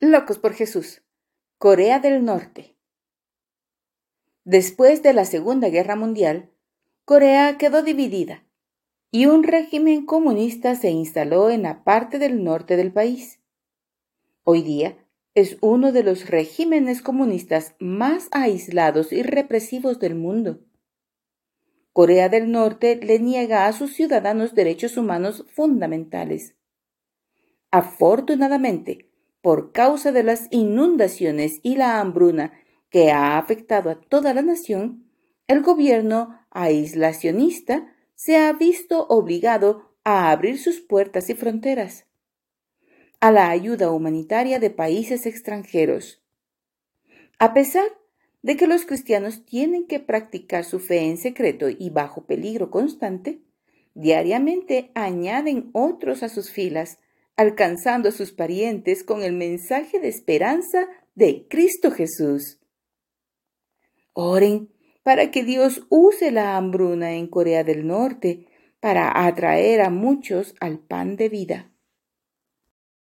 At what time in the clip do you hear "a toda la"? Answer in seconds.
33.90-34.42